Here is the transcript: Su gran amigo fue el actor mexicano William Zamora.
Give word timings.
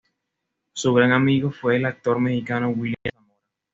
Su 0.73 0.95
gran 0.95 1.11
amigo 1.11 1.51
fue 1.51 1.75
el 1.75 1.85
actor 1.85 2.17
mexicano 2.19 2.69
William 2.69 2.95
Zamora. 3.13 3.37